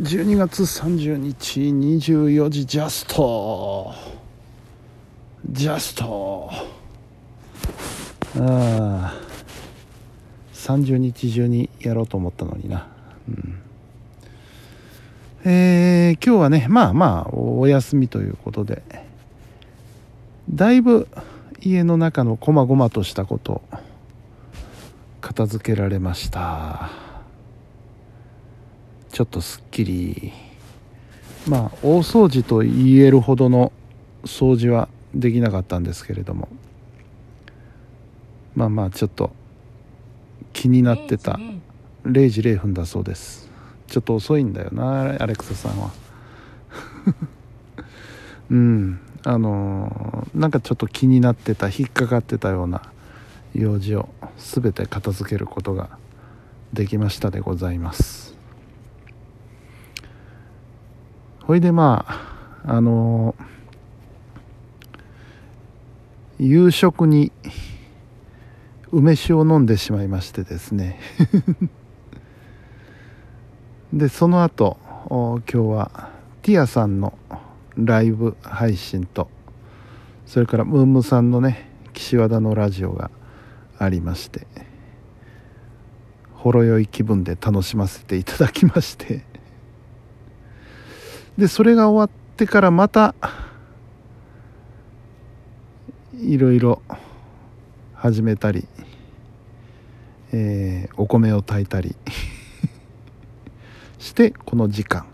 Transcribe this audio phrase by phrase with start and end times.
[0.00, 3.92] 12月30日24時ジャスト
[5.50, 6.48] ジャスト
[8.36, 9.14] ああ。
[10.52, 12.86] 30日中にやろうと思ったのにな、
[13.28, 13.60] うん。
[15.44, 18.82] えー、今日はねまあまあお休みということで。
[20.48, 21.08] だいぶ
[21.60, 23.62] 家の中のこまごまとしたこと
[25.20, 27.07] 片付けられました。
[29.18, 30.32] ちょっとすっきり。
[31.48, 33.72] まあ大掃除と言えるほどの
[34.22, 36.46] 掃除はできなかったんですけれども。
[38.54, 39.32] まあまあちょっと
[40.52, 41.40] 気になってた
[42.04, 43.50] 0時0分だそうです。
[43.88, 45.90] ちょっと遅いんだよなアレクサさんは。
[48.50, 49.00] うん。
[49.24, 52.82] あのー、なんかちょっと気になってた引っかかってたような
[53.52, 55.98] 用事を全て片付けることが
[56.72, 58.27] できましたでございます
[61.48, 62.04] ほいでま
[62.66, 67.32] ああのー、夕食に
[68.92, 71.00] 梅酒を飲んでしまいましてですね。
[73.94, 74.76] でその後
[75.08, 76.10] 今日は
[76.42, 77.16] ティアさんの
[77.78, 79.30] ライブ配信と
[80.26, 83.10] それからムームさんのね岸和田のラジオが
[83.78, 84.46] ありまして
[86.34, 89.37] ほろ酔い気分で楽しませていただきまして。
[91.38, 93.14] でそれが終わってからまた
[96.20, 96.82] いろいろ
[97.94, 98.66] 始めたり、
[100.32, 101.94] えー、お米を炊いたり
[104.00, 105.06] してこの時間。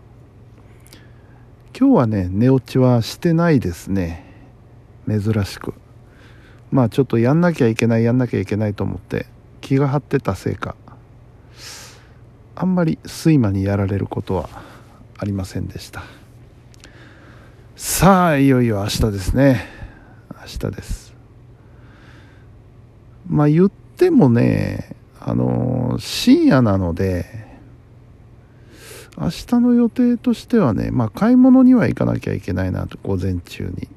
[1.79, 4.25] 今日はね寝落ちはしてないですね。
[5.07, 5.75] 珍しく。
[6.73, 9.27] まあちょっとやんなきゃいけないやんなきゃいけないと思って
[9.61, 10.75] 気が張ってたせいか
[12.57, 14.49] あんまり睡魔にやられることは
[15.19, 16.03] ありませんでした。
[17.77, 19.67] さあいよいよ明日ですね。
[20.41, 21.15] 明日です。
[23.29, 27.25] まあ言ってもねあの深夜なので
[29.17, 33.89] 明日の予定としてはねまあ買い物には行かなきゃいけないなと午前中に。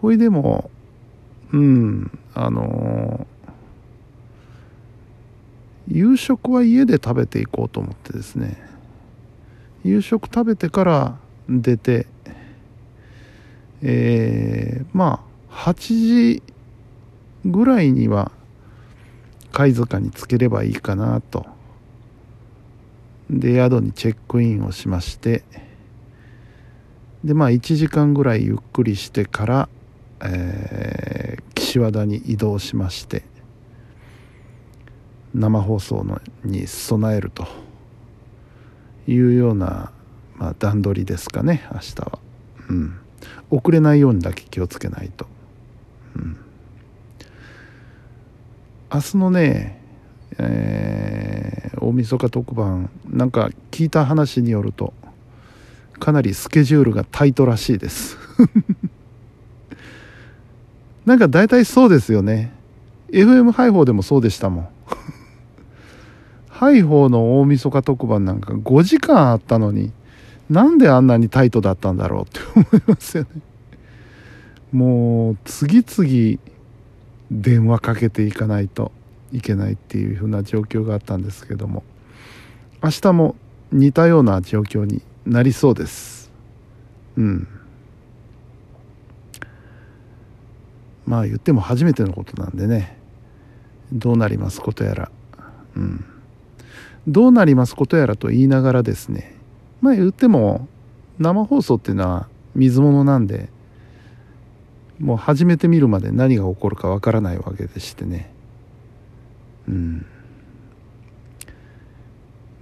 [0.00, 0.70] ほいでも
[1.52, 3.26] うんあの
[5.88, 8.56] 夕食は家で食べていこうと思ってですね。
[9.84, 11.18] 夕食食べてから
[11.48, 12.06] 出て
[13.82, 16.42] えー、まあ8時
[17.44, 18.32] ぐらいには
[19.52, 21.46] 貝塚につければいいかなと。
[23.30, 25.44] で宿にチェックインをしまして。
[27.24, 29.68] でまあ1時間ぐらいゆっくりしてから、
[30.22, 33.24] えー、岸和田に移動しまして
[35.34, 37.67] 生放送のに備えると。
[39.08, 39.90] いうような、
[40.36, 42.18] まあ、段取りですかね明日は、
[42.68, 42.98] うん、
[43.50, 45.26] 遅れないようにだけ気をつけないと、
[46.14, 46.36] うん、
[48.92, 49.80] 明日のね、
[50.38, 54.92] えー、大晦日特番なんか聞いた話によると
[55.98, 58.16] かなりスケジュールがタイトらしいです。
[61.04, 62.52] なんか大体そうですよね。
[63.10, 64.68] FM ハイホーでもそうでしたもん。
[66.58, 69.92] ハイホーの大晦日特番なんか5時間あったのに
[70.50, 73.28] なんであんなにタイトだったんだろうって思いますよね。
[74.72, 76.40] もう次々
[77.30, 78.90] 電話かけていかないと
[79.30, 81.84] いけないっていう風な状況があったんですけども
[82.82, 83.36] 明日も
[83.70, 86.32] 似たような状況になりそうです。
[87.16, 87.46] うん。
[91.06, 92.98] まあ言っても初めてのことなんでね。
[93.92, 95.10] どうなりますことやら。
[95.76, 96.17] うん。
[97.08, 99.34] どうなりますことやらと言いながらですね
[99.80, 100.68] まあ言っても
[101.18, 103.48] 生放送っていうのは水物なんで
[105.00, 108.32] もう始めてみるまで何が起こるかわからないわけでしてね。
[109.68, 110.06] うん。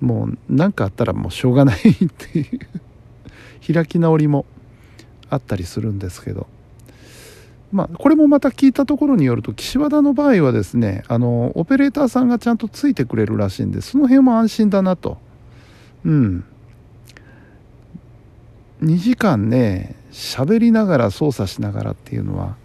[0.00, 1.80] もう何かあったらもうしょうがないっ
[2.16, 2.60] ていう。
[3.72, 4.44] 開き直りも
[5.30, 6.46] あったりするんですけど。
[7.72, 15.18] まあ、これもまた聞いたところによると岸和田の場合はですねあのオペレーターさんがちゃんとついてくれるらしいんでその辺も安心だなと。
[16.04, 16.44] うん。
[18.82, 22.56] 2時間ね喋りながら操作しながらっていうのは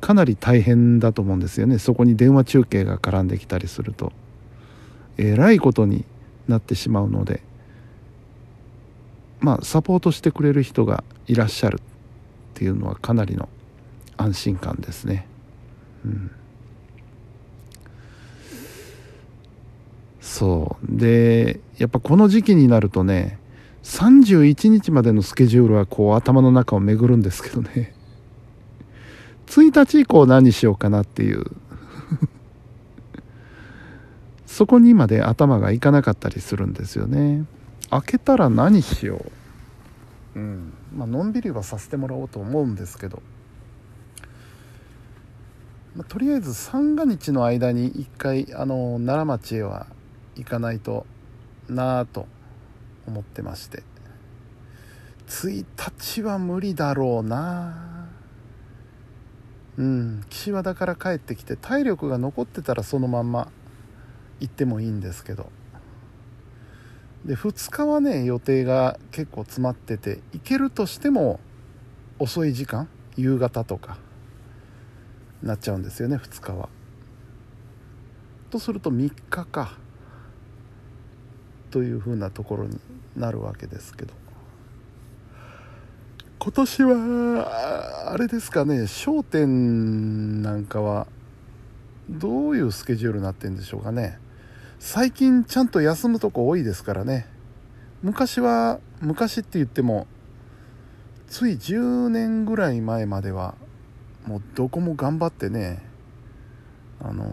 [0.00, 1.78] かなり大変だと思うんですよね。
[1.78, 4.12] そこに電話中継が絡んできたりすると。
[5.18, 6.04] えらいことに
[6.48, 7.42] なってしまうので
[9.40, 11.80] まあサポートしてくれる人がいらっしゃるっ
[12.54, 13.48] ていうのはかなりの
[14.16, 15.26] 安心感ですね、
[16.04, 16.30] うん、
[20.20, 20.96] そう。
[20.96, 23.38] でやっぱこの時期になるとね
[23.82, 27.94] 31日までのスケジュールはこう頭の中を巡るんですけどね。
[29.46, 31.44] 1日以降何しようかなっていう。
[34.46, 37.44] そこにまで頭がいかなかったりするんですよね。
[37.90, 39.24] 開けたら何しよ
[40.34, 40.38] う。
[40.38, 40.72] うん。
[40.96, 43.22] まあのんびりはさせてもらおうと思うんですけど、
[45.96, 49.86] まあ、とりあえず三が日の間に一回あの奈良町へは
[50.34, 51.06] 行かないと
[51.68, 52.26] なぁと
[53.06, 53.82] 思ってまして。
[55.26, 58.08] 1日は無理だろうな
[59.76, 63.50] うん岸和田から帰ってきて体力が残ってたらそのまんま
[64.38, 65.50] 行ってもいいんですけど。
[67.24, 71.40] で2日はね予定が結構詰まってて行けるとしても
[72.20, 74.05] 遅い時間夕方とか。
[75.42, 76.68] なっちゃうんですよね2日は。
[78.50, 79.78] とすると3日か。
[81.70, 82.78] というふうなところに
[83.16, 84.14] なるわけですけど。
[86.38, 91.08] 今年はあれですかね『笑点』なんかは
[92.08, 94.18] どういうスケジュールになってんでしょうかね。
[94.78, 97.26] 最近ちゃんと休むとこ多いですからね。
[98.02, 100.06] 昔は昔って言っても
[101.26, 103.54] つい10年ぐらい前までは
[104.26, 105.82] もうどこも頑張ってね
[107.00, 107.24] あの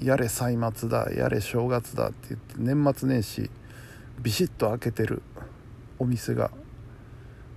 [0.00, 3.50] ー、やれ歳末だやれ正月だって言って年末年始
[4.22, 5.22] ビシッと開けてる
[5.98, 6.50] お店が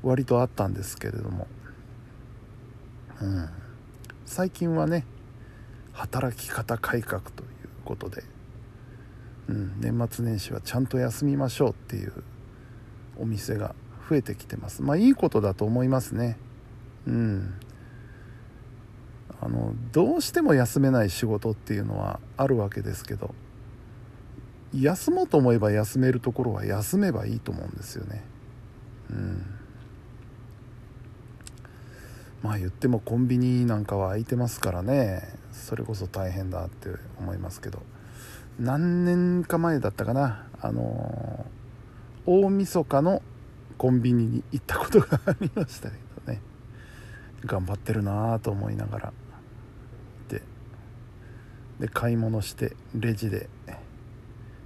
[0.03, 1.47] 割とあったんですけれども、
[3.21, 3.49] うん、
[4.25, 5.05] 最近はね
[5.93, 7.49] 働き方改革という
[7.85, 8.23] ことで、
[9.47, 12.23] うん、年末年始はちゃんと休みましょうっていう
[13.17, 13.73] お店が
[14.09, 14.81] 増えてきてます。
[14.81, 16.37] まあいいことだと思いますね。
[17.07, 17.53] うん。
[19.41, 23.35] あのどうしても休めない仕事っていうのはあるわけですけど
[24.73, 28.23] 休もうと思えば休めるところは休めばいいと思うんですよね。
[29.09, 29.45] うん。
[32.43, 35.23] まあ言ってもコンビニなんかは空いてますからね。
[35.53, 37.81] それこそ大変だって思いますけど。
[38.59, 40.47] 何年か前だったかな。
[40.59, 43.21] あのー、大晦日の
[43.77, 46.06] コンビニに行ったことがありましたね。
[47.45, 49.13] 頑張ってるなぁと思いながら。
[50.29, 50.41] で
[51.79, 53.49] で買い物してレジで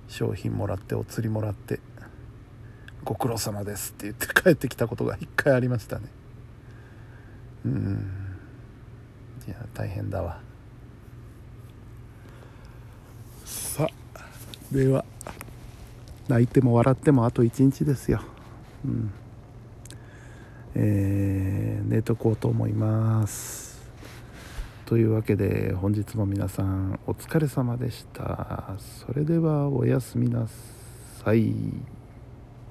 [0.08, 1.80] 商品もらってお釣りもらって
[3.04, 6.06] ご苦労様ですって言って帰ってきたことが一回ありましたね。
[7.66, 8.38] うん。
[9.48, 10.40] いや大変だわ。
[13.46, 14.22] さあ
[14.72, 15.04] では
[16.28, 18.22] 泣いても笑ってもあと1日ですよ。
[18.86, 19.12] うん。
[20.76, 23.82] えー、寝とこうと思います。
[24.86, 28.76] というわけで本日も皆さんお疲れ様でした。
[28.78, 30.48] それではおやすみな
[31.24, 32.01] さい。